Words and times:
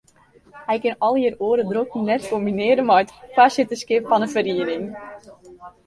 Hij 0.65 0.79
kin 0.79 0.95
allegear 1.07 1.35
oare 1.47 1.65
drokten 1.69 2.03
net 2.11 2.23
kombinearje 2.31 2.83
mei 2.89 3.01
it 3.03 3.11
foarsitterskip 3.35 4.03
fan 4.09 4.23
'e 4.25 4.33
feriening. 4.35 4.85